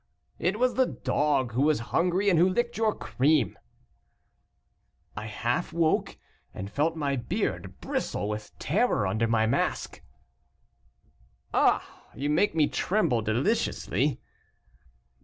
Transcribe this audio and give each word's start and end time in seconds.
"It 0.39 0.57
was 0.57 0.73
the 0.73 0.87
dog, 0.87 1.51
who 1.51 1.61
was 1.61 1.77
hungry, 1.93 2.27
and 2.31 2.39
who 2.39 2.49
licked 2.49 2.75
your 2.75 2.95
cream." 2.95 3.55
"I 5.15 5.27
half 5.27 5.71
woke, 5.73 6.17
and 6.55 6.71
felt 6.71 6.95
my 6.95 7.15
beard 7.15 7.79
bristle 7.81 8.27
with 8.27 8.57
terror 8.57 9.05
under 9.05 9.27
my 9.27 9.45
mask." 9.45 10.01
"Ah! 11.53 12.09
you 12.15 12.31
make 12.31 12.55
me 12.55 12.67
tremble 12.67 13.21
deliciously." 13.21 14.19